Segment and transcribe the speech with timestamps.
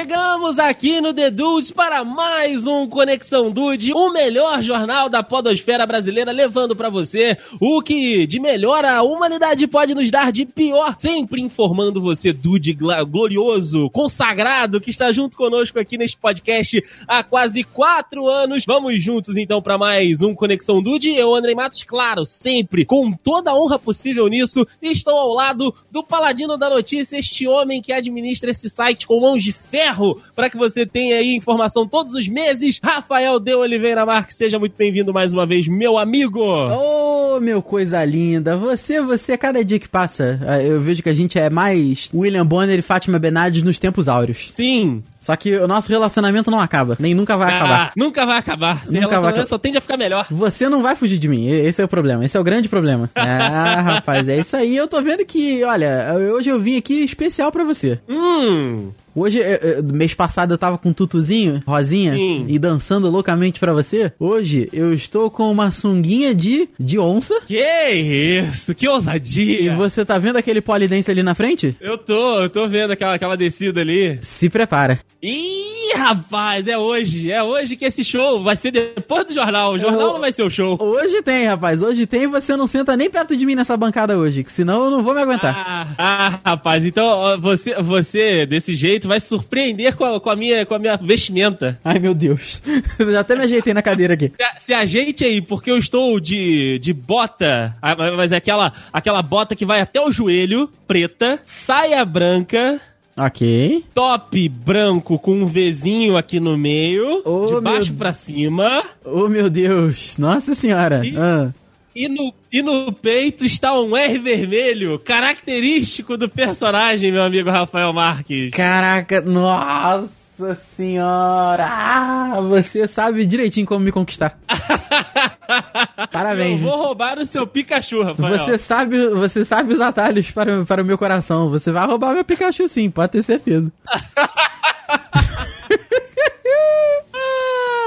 [0.00, 5.86] Chegamos aqui no The Dudes para mais um Conexão Dude, o melhor jornal da podosfera
[5.86, 10.94] brasileira, levando para você o que de melhor a humanidade pode nos dar de pior,
[10.96, 12.74] sempre informando você, Dude
[13.10, 18.64] glorioso, consagrado, que está junto conosco aqui neste podcast há quase quatro anos.
[18.64, 21.14] Vamos juntos então para mais um Conexão Dude.
[21.14, 26.02] Eu, Andrei Matos, claro, sempre com toda a honra possível nisso, estou ao lado do
[26.02, 29.89] paladino da notícia, este homem que administra esse site com mãos de ferro
[30.34, 32.80] para que você tenha aí informação todos os meses.
[32.82, 36.40] Rafael de Oliveira Marques, seja muito bem-vindo mais uma vez, meu amigo.
[36.40, 38.56] Ô, oh, meu coisa linda.
[38.56, 42.46] Você, você, cada dia que passa, eh, eu vejo que a gente é mais William
[42.46, 44.52] Bonner e Fátima Bernardes nos tempos áureos.
[44.54, 45.02] Sim.
[45.20, 47.92] Só que o nosso relacionamento não acaba, nem nunca vai ah, acabar.
[47.94, 48.82] Nunca vai acabar.
[48.84, 49.46] Esse nunca vai acabar.
[49.46, 50.26] só tende a ficar melhor.
[50.30, 53.08] Você não vai fugir de mim, esse é o problema, esse é o grande problema.
[53.20, 54.76] Ah, rapaz, é isso aí.
[54.76, 57.98] Eu tô vendo que, olha, hoje eu vim aqui especial para você.
[58.08, 58.90] Hum.
[59.14, 62.46] Hoje, é, é, mês passado eu tava com um tutuzinho, rosinha, Sim.
[62.48, 64.12] e dançando loucamente para você.
[64.18, 67.34] Hoje eu estou com uma sunguinha de, de onça.
[67.46, 69.60] Que isso, que ousadia.
[69.60, 71.76] E você tá vendo aquele polidense ali na frente?
[71.80, 74.18] Eu tô, eu tô vendo aquela, aquela descida ali.
[74.22, 75.00] Se prepara.
[75.22, 77.30] Ih, rapaz, é hoje.
[77.30, 79.72] É hoje que esse show vai ser depois do jornal.
[79.72, 80.78] O jornal eu, não vai ser o show.
[80.80, 81.82] Hoje tem, rapaz.
[81.82, 84.84] Hoje tem e você não senta nem perto de mim nessa bancada hoje, que senão
[84.84, 85.54] eu não vou me aguentar.
[85.54, 90.36] Ah, ah rapaz, então você, você desse jeito vai se surpreender com a, com a,
[90.36, 91.78] minha, com a minha vestimenta.
[91.84, 92.62] Ai, meu Deus.
[92.98, 94.32] Eu já até me ajeitei na cadeira aqui.
[94.58, 99.20] Se, se ajeite aí, porque eu estou de, de bota, ah, mas é aquela, aquela
[99.20, 102.80] bota que vai até o joelho, preta, saia branca,
[103.26, 103.84] Ok.
[103.94, 107.98] Top branco com um Vzinho aqui no meio, oh, de baixo meu...
[107.98, 108.82] pra cima.
[109.04, 110.16] Oh, meu Deus.
[110.16, 111.04] Nossa senhora.
[111.04, 111.52] E, ah.
[111.94, 117.92] e, no, e no peito está um R vermelho, característico do personagem, meu amigo Rafael
[117.92, 118.52] Marques.
[118.52, 120.29] Caraca, nossa.
[120.40, 121.66] Nossa senhora!
[121.68, 124.38] Ah, você sabe direitinho como me conquistar.
[126.10, 126.60] Parabéns.
[126.60, 126.86] Eu vou gente.
[126.86, 128.38] roubar o seu Pikachu, Rafael.
[128.38, 131.50] Você sabe, você sabe os atalhos para, para o meu coração.
[131.50, 133.70] Você vai roubar meu Pikachu sim, pode ter certeza.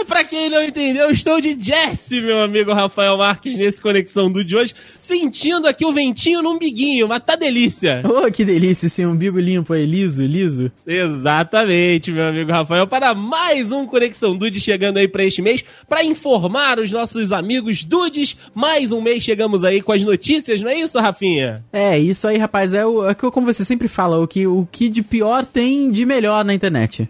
[0.06, 4.56] pra quem não entendeu, estou de Jesse, meu amigo Rafael Marques, nesse Conexão do de
[4.56, 8.02] hoje, sentindo aqui o ventinho no umbiguinho, mas tá delícia.
[8.04, 10.72] Oh, que delícia esse umbigo limpo aí, liso, liso.
[10.86, 16.04] Exatamente, meu amigo Rafael, para mais um Conexão Dude chegando aí para este mês, para
[16.04, 20.80] informar os nossos amigos Dudes, mais um mês chegamos aí com as notícias, não é
[20.80, 21.64] isso, Rafinha?
[21.72, 24.90] É, isso aí, rapaz, é o, é como você sempre fala, o que, o que
[24.90, 27.08] de pior tem de melhor na internet.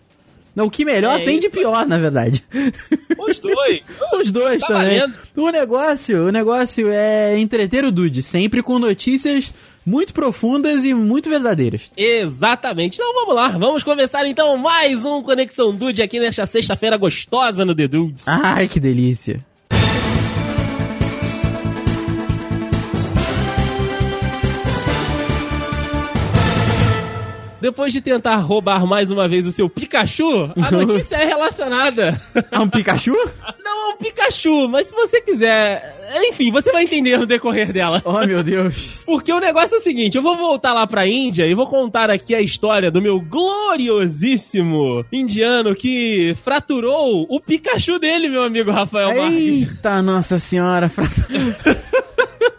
[0.56, 2.44] Não, o que melhor é, tem de pior, na verdade.
[3.18, 3.81] Os dois.
[4.14, 5.00] Os dois tá também.
[5.00, 5.16] Valendo.
[5.36, 9.53] O negócio, o negócio é entreter o Dude, sempre com notícias
[9.86, 11.90] muito profundas e muito verdadeiras.
[11.97, 12.96] Exatamente.
[12.96, 17.75] Então vamos lá, vamos começar então mais um Conexão Dude aqui nesta sexta-feira gostosa no
[17.75, 18.28] The Dudes.
[18.28, 19.44] Ai, que delícia.
[27.63, 32.22] Depois de tentar roubar mais uma vez o seu Pikachu, a notícia é relacionada.
[32.51, 33.16] A um Pikachu?
[33.63, 35.97] Não a um Pikachu, mas se você quiser.
[36.28, 38.02] Enfim, você vai entender no decorrer dela.
[38.03, 39.02] Oh, meu Deus.
[39.06, 42.09] Porque o negócio é o seguinte: eu vou voltar lá pra Índia e vou contar
[42.09, 49.16] aqui a história do meu gloriosíssimo indiano que fraturou o Pikachu dele, meu amigo Rafael
[49.16, 49.69] Marques.
[49.69, 50.91] Eita, nossa senhora.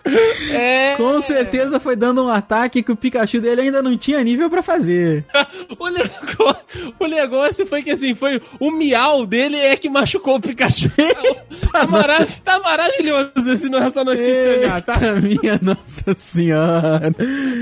[0.52, 0.94] É...
[0.96, 4.62] Com certeza foi dando um ataque que o Pikachu dele ainda não tinha nível para
[4.62, 5.24] fazer.
[5.78, 10.40] o, negócio, o, negócio, foi que assim, foi o miau dele é que machucou o
[10.40, 10.90] Pikachu.
[11.72, 14.98] tá, marav tá maravilhoso esse, essa notícia Eita já, tá?
[15.20, 17.14] Minha nossa senhora.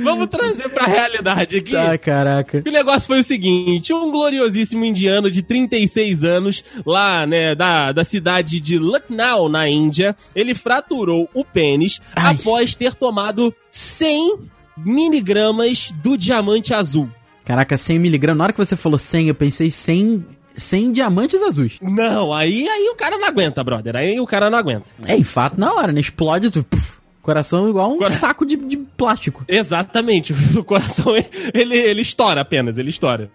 [0.03, 1.73] Vamos trazer pra realidade aqui.
[1.73, 2.63] Tá, caraca.
[2.67, 8.05] O negócio foi o seguinte: um gloriosíssimo indiano de 36 anos, lá, né, da, da
[8.05, 12.01] cidade de Lucknow, na Índia, ele fraturou o pênis.
[12.15, 14.39] Ai após ter tomado 100
[14.77, 17.09] miligramas do diamante azul.
[17.45, 18.39] Caraca, 100 miligramas.
[18.39, 20.25] Na hora que você falou 100, eu pensei 100
[20.55, 21.79] 100 diamantes azuis.
[21.81, 23.97] Não, aí, aí o cara não aguenta, brother.
[23.97, 24.85] Aí o cara não aguenta.
[25.07, 26.01] É, em fato, na hora, né?
[26.01, 26.67] Explode tudo.
[27.23, 28.11] Coração igual um Cora...
[28.11, 29.45] saco de, de, plástico.
[29.49, 30.35] Exatamente.
[30.59, 31.15] O coração,
[31.55, 33.31] ele, ele estoura apenas, ele estoura.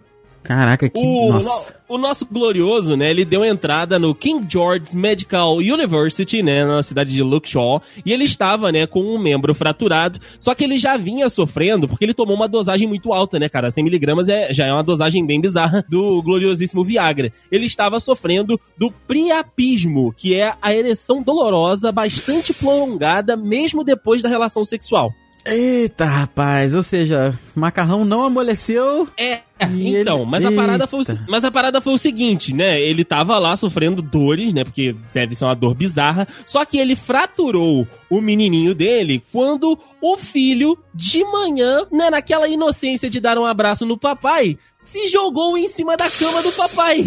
[0.48, 0.98] Caraca, que.
[0.98, 1.76] O, nossa.
[1.90, 3.12] No, o nosso glorioso, né?
[3.12, 6.64] Ele deu entrada no King George's Medical University, né?
[6.64, 7.82] Na cidade de Luxor.
[8.06, 8.88] E ele estava, né?
[8.88, 10.20] Com um membro fraturado.
[10.40, 13.68] Só que ele já vinha sofrendo porque ele tomou uma dosagem muito alta, né, cara?
[13.68, 17.30] 100mg é, já é uma dosagem bem bizarra do gloriosíssimo Viagra.
[17.52, 24.30] Ele estava sofrendo do priapismo, que é a ereção dolorosa bastante prolongada mesmo depois da
[24.30, 25.12] relação sexual.
[25.46, 29.08] Eita, rapaz, ou seja, macarrão não amoleceu.
[29.18, 30.26] É, então, ele...
[30.26, 32.80] mas a parada foi o, mas a parada foi o seguinte, né?
[32.80, 34.66] Ele tava lá sofrendo dores, né?
[34.66, 36.28] Porque deve ser uma dor bizarra.
[36.46, 43.10] Só que ele fraturou o menininho dele quando o filho de manhã, né, naquela inocência
[43.10, 47.06] de dar um abraço no papai, se jogou em cima da cama do papai.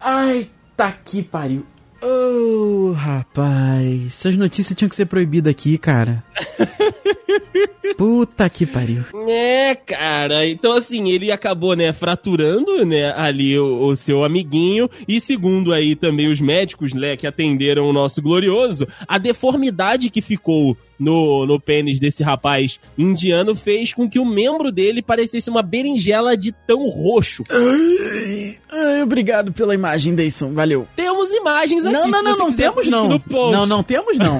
[0.00, 1.66] Ai, tá que pariu.
[2.06, 4.06] Oh, rapaz.
[4.08, 6.22] Essas notícias tinham que ser proibidas aqui, cara.
[7.96, 9.04] Puta que pariu.
[9.26, 10.46] É, cara.
[10.46, 14.88] Então, assim, ele acabou, né, fraturando, né, ali o, o, seu amiguinho.
[15.08, 20.20] E segundo aí também os médicos, né, que atenderam o nosso glorioso, a deformidade que
[20.20, 25.62] ficou no, no pênis desse rapaz indiano fez com que o membro dele parecesse uma
[25.62, 27.44] berinjela de tão roxo.
[27.50, 30.52] Ai, ai, obrigado pela imagem, Deison.
[30.52, 30.86] Valeu.
[30.96, 31.92] Temos imagens aqui.
[31.92, 33.22] Não, não, não, não temos não.
[33.28, 34.38] Não, não temos não.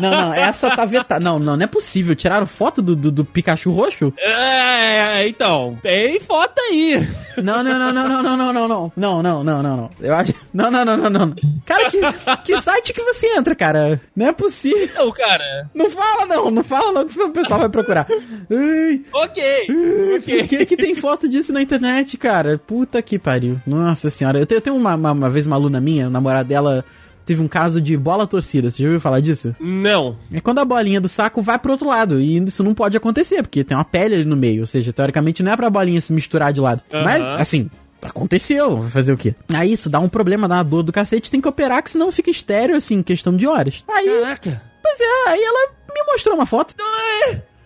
[0.00, 1.24] não, não, essa tá vetada.
[1.24, 2.14] Não, não, não é possível.
[2.14, 4.12] Tiraram foto do, do, do Pikachu roxo?
[4.18, 7.06] É, então, tem foto aí.
[7.42, 8.92] Não, não, não, não, não, não, não, não, não.
[8.96, 9.90] Não, não, não, não, não.
[10.00, 10.34] Eu acho.
[10.52, 11.34] Não, não, não, não, não.
[11.64, 11.98] Cara, que,
[12.44, 14.00] que site que você entra, cara?
[14.14, 14.88] Não é possível.
[14.94, 15.68] Não, cara.
[15.74, 18.06] Não fala não, não fala não, que senão o pessoal vai procurar.
[18.50, 19.66] Ai, ok.
[19.66, 22.58] Por que, que tem foto disso na internet, cara?
[22.58, 23.60] Puta que pariu.
[23.66, 24.38] Nossa senhora.
[24.38, 26.84] Eu tenho, eu tenho uma, uma, uma vez uma aluna minha, namorada dela
[27.24, 28.70] teve um caso de bola torcida.
[28.70, 29.54] Você já ouviu falar disso?
[29.58, 30.16] Não.
[30.32, 32.20] É quando a bolinha do saco vai pro outro lado.
[32.20, 34.60] E isso não pode acontecer, porque tem uma pele ali no meio.
[34.60, 36.82] Ou seja, teoricamente não é pra bolinha se misturar de lado.
[36.92, 37.02] Uhum.
[37.02, 37.70] Mas, assim,
[38.02, 39.34] aconteceu, vai fazer o quê?
[39.52, 42.12] Aí isso dá um problema, dá uma dor do cacete, tem que operar, que senão
[42.12, 43.82] fica estéreo, assim, questão de horas.
[43.88, 44.06] Aí.
[44.06, 44.73] Caraca.
[44.84, 46.74] Pois é, aí ela me mostrou uma foto.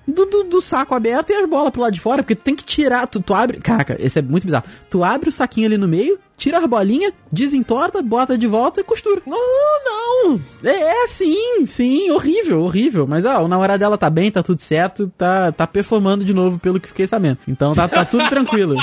[0.06, 2.54] Do, do, do, saco aberto e as bolas pro lado de fora, porque tu tem
[2.54, 5.76] que tirar, tu, tu abre, caraca, esse é muito bizarro, tu abre o saquinho ali
[5.76, 9.20] no meio, tira as bolinhas, desentorta, bota de volta e costura.
[9.26, 9.36] Não,
[9.84, 10.40] não!
[10.64, 14.60] É, é sim, sim, horrível, horrível, mas ó, o namorado dela tá bem, tá tudo
[14.60, 18.76] certo, tá, tá performando de novo pelo que fiquei sabendo, então tá, tá tudo tranquilo,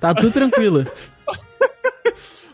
[0.00, 0.86] tá tudo tranquilo.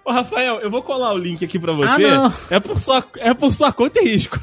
[0.05, 2.05] Ô, Rafael, eu vou colar o link aqui pra você.
[2.05, 2.33] Ah, não.
[2.51, 4.39] É por sua, é por sua conta e risco.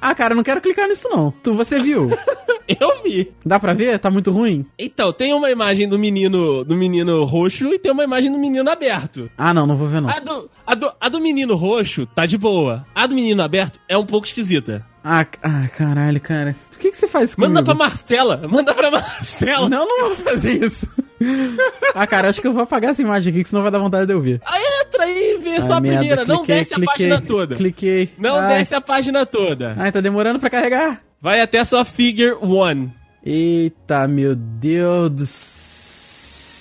[0.00, 1.30] Ah, cara, eu não quero clicar nisso, não.
[1.30, 2.10] Tu, você viu?
[2.68, 3.32] eu vi.
[3.44, 3.98] Dá pra ver?
[3.98, 4.66] Tá muito ruim?
[4.78, 8.68] Então, tem uma imagem do menino do menino roxo e tem uma imagem do menino
[8.70, 9.30] aberto.
[9.38, 10.10] Ah, não, não vou ver, não.
[10.10, 12.86] A do, a do, a do menino roxo tá de boa.
[12.94, 14.86] A do menino aberto é um pouco esquisita.
[15.02, 16.54] Ah, ah caralho, cara.
[16.70, 18.46] Por que, que você faz isso Manda pra Marcela.
[18.46, 19.68] Manda pra Marcela.
[19.68, 20.86] Não, não vou fazer isso.
[21.94, 24.06] ah, cara, acho que eu vou apagar essa imagem aqui, que senão vai dar vontade
[24.06, 24.40] de eu ver.
[24.44, 26.24] Ah, entra aí e vê ah, só a merda, primeira.
[26.24, 27.56] Cliquei, não desce cliquei, a página toda.
[27.56, 28.10] Cliquei.
[28.18, 28.58] Não Ai.
[28.58, 29.74] desce a página toda.
[29.78, 31.00] Ai, tá demorando pra carregar.
[31.20, 32.92] Vai até só Figure One.
[33.24, 35.24] Eita, meu Deus do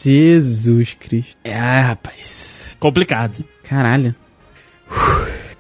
[0.06, 1.38] Jesus Cristo.
[1.44, 2.76] É, rapaz.
[2.80, 3.44] Complicado.
[3.64, 4.16] Caralho.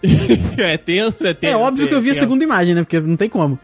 [0.57, 1.53] é tenso, é tenso.
[1.53, 2.83] É óbvio que eu vi a segunda imagem, né?
[2.83, 3.59] Porque não tem como.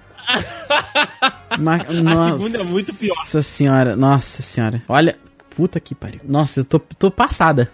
[1.59, 3.15] Mas, a segunda é muito pior.
[3.15, 4.81] Nossa senhora, nossa senhora.
[4.87, 5.17] Olha,
[5.55, 6.21] puta que pariu.
[6.23, 7.71] Nossa, eu tô, tô passada.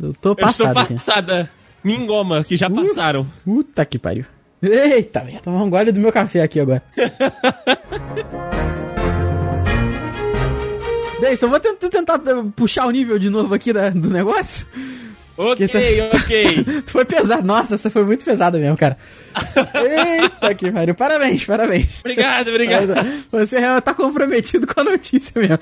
[0.00, 0.80] Eu tô passada.
[0.80, 1.40] Eu estou passada.
[1.42, 1.50] Aqui.
[1.84, 3.26] Engoma, que já passaram.
[3.44, 4.24] Puta que pariu.
[4.60, 6.82] Eita, vou tomar um gole do meu café aqui agora.
[11.20, 12.20] Deison, vou tentar
[12.54, 14.66] puxar o nível de novo aqui da, do negócio.
[15.38, 15.78] Ok, tá...
[16.16, 16.66] ok.
[16.86, 17.46] foi pesado.
[17.46, 18.98] Nossa, essa foi muito pesada mesmo, cara.
[20.20, 20.96] Eita que pariu.
[20.96, 21.86] Parabéns, parabéns.
[22.00, 22.94] Obrigado, obrigado.
[23.30, 25.58] Você tá comprometido com a notícia mesmo.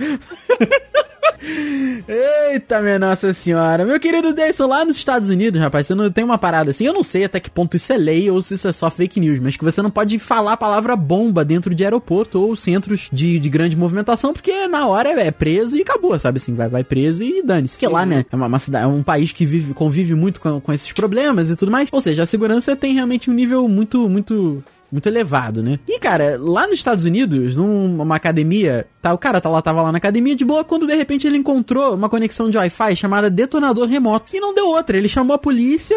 [2.09, 3.85] Eita, minha Nossa Senhora.
[3.85, 6.87] Meu querido Deison, lá nos Estados Unidos, rapaz, você não tem uma parada assim.
[6.87, 9.21] Eu não sei até que ponto isso é lei ou se isso é só fake
[9.21, 13.09] news, mas que você não pode falar a palavra bomba dentro de aeroporto ou centros
[13.13, 16.55] de, de grande movimentação, porque na hora é preso e acabou, sabe assim?
[16.55, 17.79] Vai, vai preso e dane-se.
[17.79, 18.25] Que lá, né?
[18.31, 21.51] É uma, uma, cidade, é um país que vive, convive muito com, com esses problemas
[21.51, 21.89] e tudo mais.
[21.93, 25.79] Ou seja, a segurança tem realmente um nível muito, muito muito elevado, né?
[25.87, 29.91] E, cara, lá nos Estados Unidos, numa academia, tá, o cara tá lá, tava lá
[29.91, 33.89] na academia de boa, quando de repente ele encontrou uma conexão de Wi-Fi chamada detonador
[33.89, 34.35] remoto.
[34.35, 34.97] E não deu outra.
[34.97, 35.97] Ele chamou a polícia,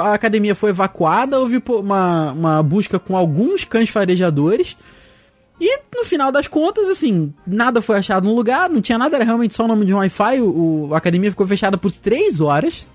[0.00, 4.76] a academia foi evacuada, houve uma, uma busca com alguns cães farejadores.
[5.60, 9.24] E no final das contas, assim, nada foi achado no lugar, não tinha nada, era
[9.24, 10.40] realmente só o nome de um Wi-Fi.
[10.40, 12.88] O, o, a academia ficou fechada por três horas.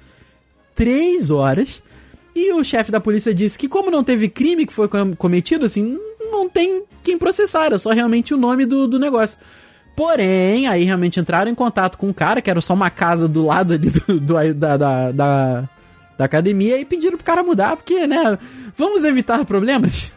[0.75, 1.81] Três horas.
[2.35, 5.97] E o chefe da polícia disse que, como não teve crime que foi cometido, assim,
[6.29, 9.39] não tem quem processar, era só realmente o nome do, do negócio.
[9.95, 13.45] Porém, aí realmente entraram em contato com o cara, que era só uma casa do
[13.45, 15.69] lado ali do, do da, da, da,
[16.17, 18.37] da, academia, e pediram pro cara mudar, porque, né,
[18.75, 20.13] vamos evitar problemas.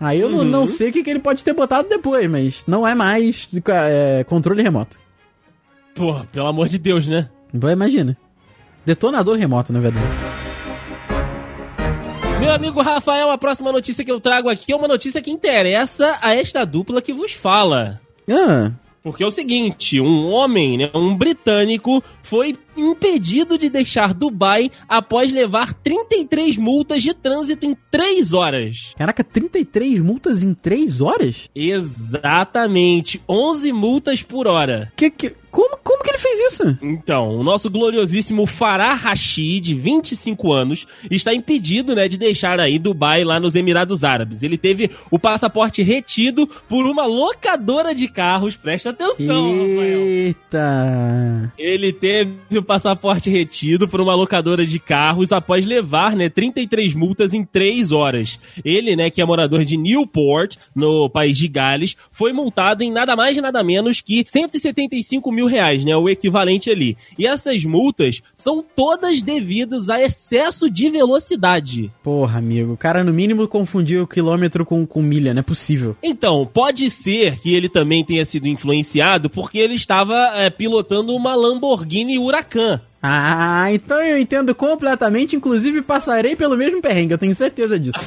[0.00, 0.38] Aí eu uhum.
[0.38, 3.48] não, não sei o que, que ele pode ter botado depois, mas não é mais
[3.68, 4.98] é, controle remoto.
[5.94, 7.30] Porra, pelo amor de Deus, né?
[7.52, 8.16] Então imagina.
[8.84, 10.06] Detonador remoto, na verdade.
[12.40, 16.18] Meu amigo Rafael, a próxima notícia que eu trago aqui é uma notícia que interessa
[16.20, 18.00] a esta dupla que vos fala.
[18.30, 18.70] Ah,
[19.02, 25.32] Porque é o seguinte, um homem, né, um britânico, foi impedido de deixar Dubai após
[25.32, 28.94] levar 33 multas de trânsito em 3 horas.
[28.96, 31.50] caraca, 33 multas em 3 horas?
[31.54, 34.92] Exatamente, 11 multas por hora.
[34.96, 36.76] Que, que, como, como que ele fez isso?
[36.82, 42.76] Então, o nosso gloriosíssimo Farah Rashid, de 25 anos, está impedido, né, de deixar aí
[42.76, 44.42] Dubai lá nos Emirados Árabes.
[44.42, 48.56] Ele teve o passaporte retido por uma locadora de carros.
[48.56, 50.00] Presta atenção, Rafael.
[50.00, 51.52] Eita.
[51.56, 57.34] Ele teve o passaporte retido por uma locadora de carros após levar, né, 33 multas
[57.34, 58.38] em 3 horas.
[58.64, 63.14] Ele, né, que é morador de Newport, no país de Gales, foi multado em nada
[63.14, 66.96] mais e nada menos que 175 mil reais, né, o equivalente ali.
[67.18, 71.90] E essas multas são todas devidas a excesso de velocidade.
[72.02, 75.96] Porra, amigo, o cara no mínimo confundiu quilômetro com, com milha, não é possível.
[76.02, 81.34] Então, pode ser que ele também tenha sido influenciado porque ele estava é, pilotando uma
[81.34, 82.53] Lamborghini Huracan.
[83.02, 87.98] Ah, então eu entendo completamente, inclusive passarei pelo mesmo perrengue, eu tenho certeza disso.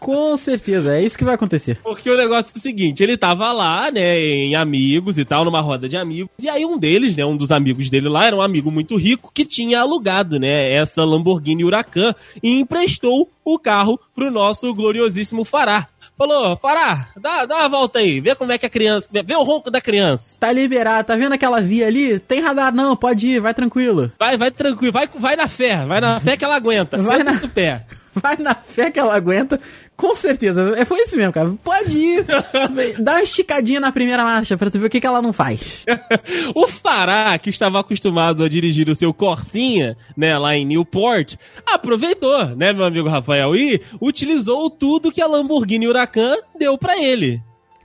[0.00, 1.78] Com certeza, é isso que vai acontecer.
[1.82, 5.60] Porque o negócio é o seguinte, ele tava lá, né, em amigos e tal, numa
[5.60, 8.42] roda de amigos, e aí um deles, né, um dos amigos dele lá, era um
[8.42, 14.30] amigo muito rico que tinha alugado, né, essa Lamborghini Huracan e emprestou o carro pro
[14.30, 15.88] nosso gloriosíssimo Fará.
[16.16, 19.42] Falou, Fará, dá, dá uma volta aí, vê como é que a criança, vê o
[19.42, 20.36] ronco da criança.
[20.38, 22.18] Tá liberado, tá vendo aquela via ali?
[22.20, 24.12] Tem radar não, pode ir, vai tranquilo.
[24.18, 27.32] Vai, vai tranquilo, vai, vai na fé, vai na fé que ela aguenta, Vai na-
[27.32, 27.84] no pé.
[28.14, 29.60] Vai na fé que ela aguenta,
[29.96, 30.74] com certeza.
[30.76, 31.54] É, foi isso mesmo, cara.
[31.62, 32.24] Pode ir.
[32.98, 35.84] Dá uma esticadinha na primeira marcha pra tu ver o que, que ela não faz.
[36.54, 42.48] o Fará, que estava acostumado a dirigir o seu Corsinha, né, lá em Newport, aproveitou,
[42.56, 47.42] né, meu amigo Rafael, e utilizou tudo que a Lamborghini Huracan deu pra ele.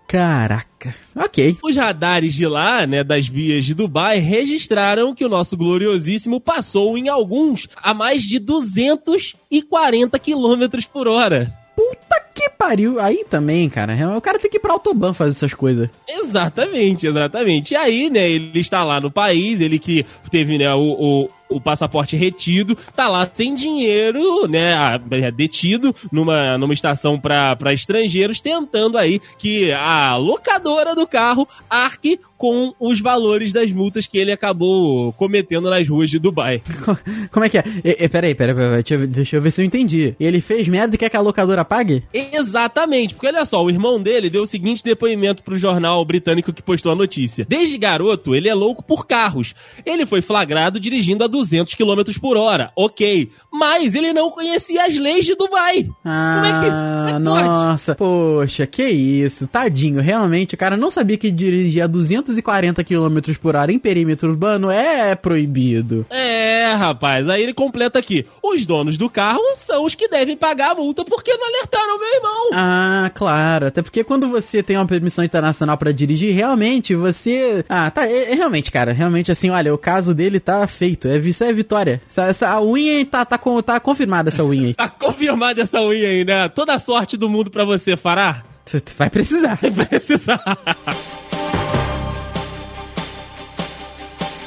[0.08, 0.96] Caraca.
[1.16, 1.58] Ok.
[1.62, 6.98] Os radares de lá, né, das vias de Dubai, registraram que o nosso gloriosíssimo passou
[6.98, 11.54] em alguns a mais de 240 km por hora.
[11.76, 13.00] Puta que pariu.
[13.00, 13.94] Aí também, cara.
[14.18, 15.90] O cara tem que ir pra Autobahn fazer essas coisas.
[16.08, 17.74] Exatamente, exatamente.
[17.74, 21.62] E aí, né, ele está lá no país, ele que teve, né, o, o, o
[21.62, 28.40] passaporte retido, tá lá sem dinheiro, né, é, detido numa, numa estação pra pra estrangeiros,
[28.40, 34.32] tentando aí que a locadora do carro arque com os valores das multas que ele
[34.32, 36.62] acabou cometendo nas ruas de Dubai.
[37.32, 37.64] Como é que é?
[37.84, 38.84] E, e, peraí, peraí, peraí.
[38.84, 40.16] Deixa eu, deixa eu ver se eu entendi.
[40.20, 42.04] Ele fez merda e quer que a locadora pague?
[42.14, 46.62] Exatamente, porque olha só, o irmão dele deu o seguinte depoimento pro jornal britânico que
[46.62, 47.46] postou a notícia.
[47.48, 49.56] Desde garoto, ele é louco por carros.
[49.86, 53.30] Ele foi flagrado dirigindo a 200 km por hora, ok.
[53.52, 55.88] Mas ele não conhecia as leis de Dubai.
[56.04, 57.46] Ah, Como é que- como é que pode?
[57.48, 57.96] nossa.
[57.96, 59.48] Poxa, que isso.
[59.48, 60.02] Tadinho.
[60.02, 64.70] Realmente, o cara não sabia que dirigir a 240 km por hora em perímetro urbano
[64.72, 66.06] é proibido.
[66.10, 68.26] É, rapaz, aí ele completa aqui.
[68.44, 72.16] Os donos do carro são os que devem pagar a multa porque não alertaram meu
[72.16, 72.50] irmão.
[72.54, 73.68] Ah, claro.
[73.68, 77.64] Até porque quando você tem uma permissão internacional pra dirigir, realmente você.
[77.70, 78.08] Ah, tá.
[78.08, 78.92] É, é realmente, cara.
[78.94, 81.08] Realmente, assim, olha, o caso dele tá feito.
[81.08, 82.02] É, isso é vitória.
[82.08, 84.74] Essa, essa, a unha aí tá, tá, com- tá confirmada, essa unha aí.
[84.78, 86.50] Tá confirmada essa unha aí, né?
[86.50, 88.44] Toda a sorte do mundo pra você, Fará.
[88.66, 89.58] Você vai precisar.
[89.62, 90.42] Vai precisar.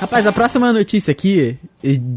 [0.01, 1.59] Rapaz, a próxima notícia aqui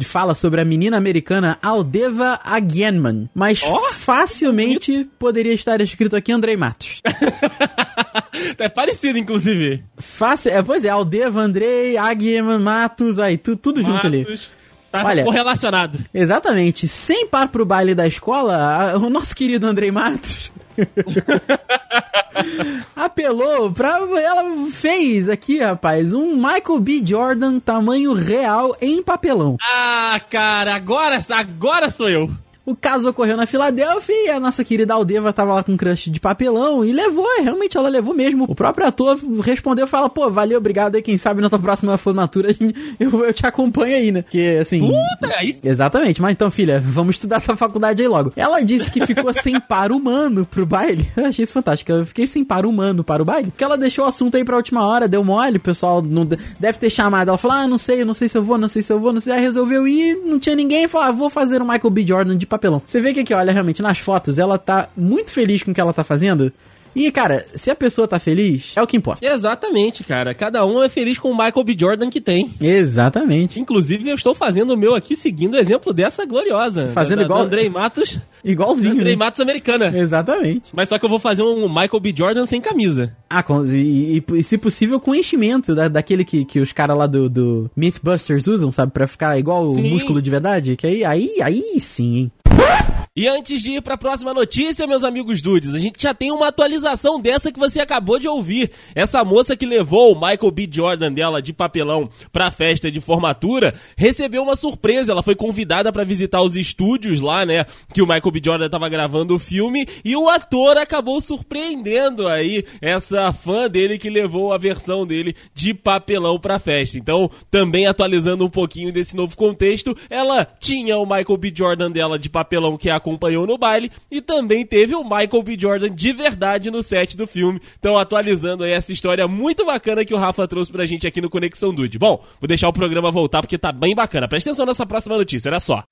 [0.04, 3.62] fala sobre a menina americana Aldeva Agienman, mas
[3.94, 7.02] facilmente poderia estar escrito aqui Andrei Matos.
[8.58, 9.84] é parecido, inclusive.
[9.98, 14.20] Fácil, é, pois é, Aldeva, Andrei, Agienman, Matos, aí tu, tudo junto ali.
[14.20, 14.52] Matos.
[14.92, 15.98] Tá Olha- correlacionado.
[16.14, 16.88] Exatamente.
[16.88, 20.52] Sem par pro baile da escola, o nosso querido Andrei Matos
[22.96, 23.98] apelou pra.
[23.98, 27.02] Ela fez aqui, rapaz, um Michael B.
[27.06, 29.58] Jordan tamanho real em papelão.
[29.62, 32.30] Ah, cara, agora, agora sou eu.
[32.66, 36.10] O caso ocorreu na Filadélfia e a nossa querida Aldeva tava lá com um crush
[36.10, 38.46] de papelão e levou, é, realmente ela levou mesmo.
[38.48, 42.56] O próprio ator respondeu, fala, pô, valeu, obrigado aí, quem sabe na tua próxima formatura
[43.00, 44.22] eu, eu te acompanho aí, né?
[44.22, 44.80] Porque, assim...
[44.80, 48.32] Puta, aí Exatamente, mas então, filha, vamos estudar essa faculdade aí logo.
[48.36, 51.06] Ela disse que ficou sem par humano pro baile.
[51.18, 51.92] Eu achei isso fantástico.
[51.92, 53.52] Eu fiquei sem par humano para o baile.
[53.52, 56.38] Porque ela deixou o assunto aí pra última hora, deu mole, o pessoal não de-
[56.60, 57.28] deve ter chamado.
[57.28, 59.12] Ela falou: Ah, não sei, não sei se eu vou, não sei se eu vou,
[59.12, 59.34] não sei.
[59.34, 60.88] Aí resolveu ir, não tinha ninguém.
[60.88, 62.06] Falou: Ah, vou fazer o Michael B.
[62.08, 62.82] Jordan de papelão.
[62.86, 65.82] Você vê que aqui, olha, realmente nas fotos, ela tá muito feliz com o que
[65.82, 66.52] ela tá fazendo.
[66.96, 69.26] E, cara, se a pessoa tá feliz, é o que importa.
[69.26, 70.32] Exatamente, cara.
[70.36, 71.76] Cada um é feliz com o Michael B.
[71.76, 72.54] Jordan que tem.
[72.62, 73.60] Exatamente.
[73.60, 76.90] Inclusive, eu estou fazendo o meu aqui seguindo o exemplo dessa gloriosa.
[76.90, 78.20] Fazendo da, igual- Da Andrei Matos.
[78.46, 78.94] Igualzinho.
[78.94, 79.26] Andrei né?
[79.26, 79.88] Matos americana.
[79.98, 80.66] Exatamente.
[80.72, 82.14] Mas só que eu vou fazer um Michael B.
[82.16, 83.16] Jordan sem camisa.
[83.28, 86.96] Ah, com- e, e- e se possível com enchimento, da, daquele que, que os caras
[86.96, 88.92] lá do, do Mythbusters usam, sabe?
[88.92, 89.90] Pra ficar igual o Sim.
[89.90, 90.76] músculo de verdade.
[90.76, 92.32] Que aí, aí, aí sim, hein?
[92.56, 93.03] What?
[93.16, 96.32] E antes de ir para a próxima notícia, meus amigos dudes, a gente já tem
[96.32, 98.72] uma atualização dessa que você acabou de ouvir.
[98.96, 100.68] Essa moça que levou o Michael B.
[100.72, 105.12] Jordan dela de papelão para a festa de formatura recebeu uma surpresa.
[105.12, 108.42] Ela foi convidada para visitar os estúdios lá, né, que o Michael B.
[108.44, 114.10] Jordan estava gravando o filme e o ator acabou surpreendendo aí essa fã dele que
[114.10, 116.98] levou a versão dele de papelão para a festa.
[116.98, 121.54] Então, também atualizando um pouquinho desse novo contexto, ela tinha o Michael B.
[121.56, 125.58] Jordan dela de papelão que a acompanhou no baile e também teve o Michael B.
[125.60, 127.60] Jordan de verdade no set do filme.
[127.78, 131.30] Então, atualizando aí essa história muito bacana que o Rafa trouxe pra gente aqui no
[131.30, 132.00] Conexão Dude.
[132.00, 134.28] Bom, vou deixar o programa voltar porque tá bem bacana.
[134.28, 135.84] Presta atenção nessa próxima notícia, olha só.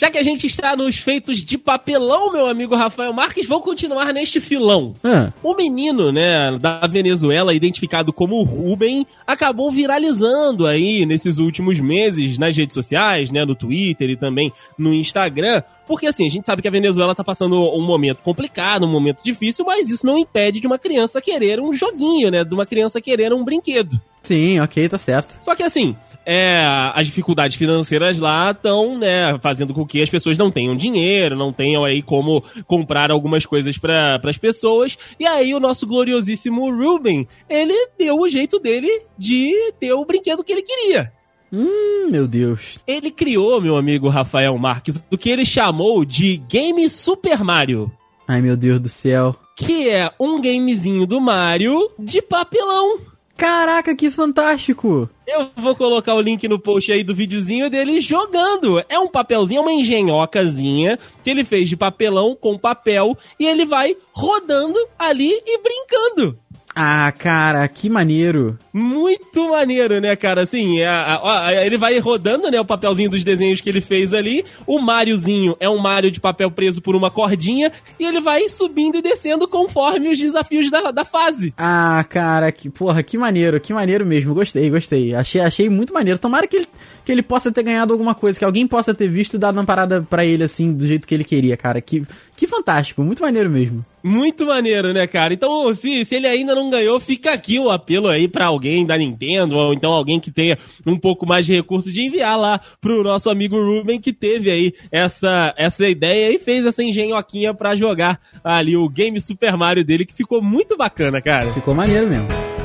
[0.00, 4.12] Já que a gente está nos feitos de papelão, meu amigo Rafael Marques, vamos continuar
[4.12, 4.94] neste filão.
[5.02, 12.38] Ah, O menino, né, da Venezuela, identificado como Ruben, acabou viralizando aí nesses últimos meses
[12.38, 16.62] nas redes sociais, né, no Twitter e também no Instagram, porque assim, a gente sabe
[16.62, 20.60] que a Venezuela tá passando um momento complicado, um momento difícil, mas isso não impede
[20.60, 24.00] de uma criança querer um joguinho, né, de uma criança querer um brinquedo.
[24.22, 25.36] sim, ok, tá certo.
[25.42, 25.96] Só que assim,
[26.30, 31.34] é, as dificuldades financeiras lá estão, né, fazendo com que as pessoas não tenham dinheiro,
[31.34, 34.98] não tenham aí como comprar algumas coisas para as pessoas.
[35.18, 40.44] E aí o nosso gloriosíssimo Ruben, ele deu o jeito dele de ter o brinquedo
[40.44, 41.10] que ele queria.
[41.50, 42.78] Hum, meu Deus.
[42.86, 47.90] Ele criou, meu amigo Rafael Marques, o que ele chamou de Game Super Mario.
[48.26, 49.34] Ai, meu Deus do céu.
[49.56, 52.98] Que é um gamezinho do Mario de papelão.
[53.34, 55.08] Caraca, que fantástico!
[55.30, 58.82] Eu vou colocar o link no post aí do videozinho dele jogando.
[58.88, 63.94] É um papelzinho, uma engenhocazinha que ele fez de papelão com papel e ele vai
[64.10, 66.38] rodando ali e brincando.
[66.80, 68.56] Ah, cara, que maneiro.
[68.72, 70.42] Muito maneiro, né, cara?
[70.42, 74.12] Assim, a- a- a- ele vai rodando, né, o papelzinho dos desenhos que ele fez
[74.12, 74.44] ali.
[74.64, 78.96] O Máriozinho é um Mario de papel preso por uma cordinha e ele vai subindo
[78.96, 81.52] e descendo conforme os desafios da, da fase.
[81.58, 84.32] Ah, cara, que porra, que maneiro, que maneiro mesmo.
[84.32, 85.16] Gostei, gostei.
[85.16, 86.16] Achei, achei muito maneiro.
[86.20, 86.68] Tomara que ele,
[87.04, 89.64] que ele possa ter ganhado alguma coisa, que alguém possa ter visto e dado uma
[89.64, 91.80] parada pra ele assim, do jeito que ele queria, cara.
[91.80, 93.84] Que, que fantástico, muito maneiro mesmo.
[94.02, 95.34] Muito maneiro, né, cara?
[95.34, 98.96] Então, se, se ele ainda não ganhou, fica aqui o apelo aí pra alguém da
[98.96, 103.02] Nintendo, ou então alguém que tenha um pouco mais de recurso de enviar lá pro
[103.02, 108.20] nosso amigo Ruben, que teve aí essa, essa ideia e fez essa engenhoquinha pra jogar
[108.42, 111.50] ali o game Super Mario dele, que ficou muito bacana, cara.
[111.50, 112.57] Ficou maneiro mesmo.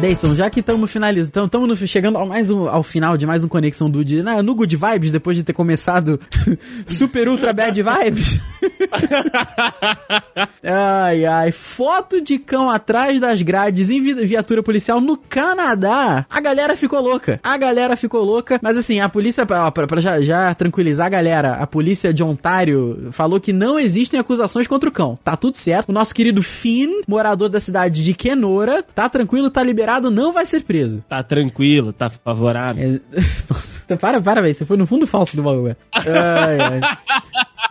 [0.00, 3.48] Deison, já que estamos finalizando, estamos chegando ao, mais um, ao final de mais um
[3.48, 6.18] Conexão do Dia, no Good Vibes, depois de ter começado
[6.86, 8.40] Super Ultra Bad Vibes.
[10.64, 16.24] ai, ai, foto de cão atrás das grades em vi- viatura policial no Canadá.
[16.30, 17.38] A galera ficou louca.
[17.42, 21.10] A galera ficou louca, mas assim, a polícia, ó, pra, pra já, já tranquilizar a
[21.10, 25.18] galera, a polícia de Ontário falou que não existem acusações contra o cão.
[25.22, 25.90] Tá tudo certo.
[25.90, 30.44] O nosso querido Finn, morador da cidade de Kenora, tá tranquilo, tá liberado, não vai
[30.44, 31.02] ser preso.
[31.08, 33.00] Tá tranquilo, tá favorável.
[33.12, 33.20] É...
[33.48, 34.54] Nossa, então para, para, velho.
[34.54, 35.76] Você foi no fundo falso do bagulho.
[35.92, 36.80] Ai, ai.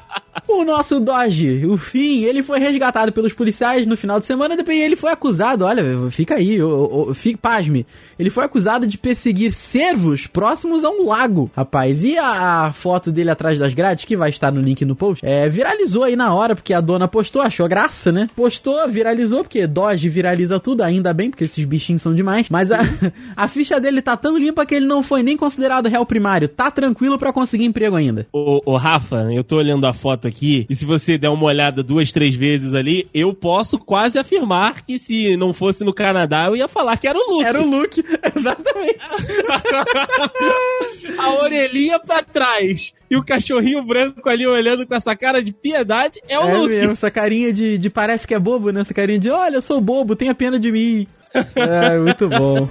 [0.52, 4.80] O nosso Dodge, o fim, ele foi resgatado pelos policiais no final de semana, depois
[4.80, 7.86] ele foi acusado, olha, fica aí, ô, ô, fique, pasme,
[8.18, 13.12] ele foi acusado de perseguir cervos próximos a um lago, rapaz, e a, a foto
[13.12, 16.34] dele atrás das grades, que vai estar no link no post, é, viralizou aí na
[16.34, 21.14] hora, porque a dona postou, achou graça, né, postou, viralizou, porque Dodge viraliza tudo, ainda
[21.14, 22.80] bem, porque esses bichinhos são demais, mas a,
[23.38, 26.72] a ficha dele tá tão limpa que ele não foi nem considerado réu primário, tá
[26.72, 28.26] tranquilo pra conseguir emprego ainda.
[28.34, 31.84] Ô, ô, Rafa, eu tô olhando a foto aqui, e se você der uma olhada
[31.84, 36.56] duas, três vezes ali, eu posso quase afirmar que se não fosse no Canadá, eu
[36.56, 37.46] ia falar que era o Luke.
[37.46, 38.04] Era o Luke,
[38.36, 39.00] exatamente.
[41.20, 46.22] a orelhinha pra trás e o cachorrinho branco ali olhando com essa cara de piedade
[46.28, 46.70] é o é Luke.
[46.70, 48.82] mesmo, essa carinha de, de parece que é bobo, né?
[48.82, 51.06] Essa carinha de, olha, eu sou bobo, tenha pena de mim.
[51.56, 52.68] é, muito bom.